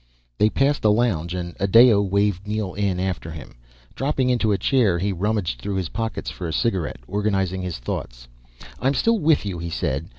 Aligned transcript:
They 0.39 0.49
passed 0.49 0.83
a 0.83 0.89
lounge, 0.89 1.35
and 1.35 1.55
Adao 1.59 2.01
waved 2.01 2.47
Neel 2.47 2.73
in 2.73 2.99
after 2.99 3.29
him, 3.29 3.53
dropping 3.93 4.31
into 4.31 4.51
a 4.51 4.57
chair. 4.57 4.97
He 4.97 5.13
rummaged 5.13 5.61
through 5.61 5.75
his 5.75 5.89
pockets 5.89 6.31
for 6.31 6.47
a 6.47 6.53
cigarette, 6.53 6.97
organizing 7.07 7.61
his 7.61 7.77
thoughts. 7.77 8.27
"I'm 8.79 8.95
still 8.95 9.19
with 9.19 9.45
you," 9.45 9.59
he 9.59 9.69
said. 9.69 10.07